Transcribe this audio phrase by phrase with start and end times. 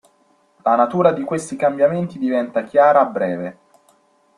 [0.63, 3.57] La natura di questi cambiamenti diventa chiara a breve.